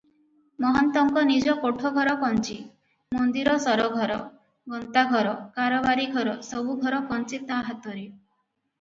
[0.63, 2.57] ମହନ୍ତଙ୍କ ନିଜ କୋଠଘର କଞ୍ଚି,
[3.19, 4.19] ମନ୍ଦିର ସରଘର,
[4.75, 8.11] ଗନ୍ତାଘର, କାରବାରୀ ଘର, ସବୁଘର କଞ୍ଚି ତା ହାତରେ।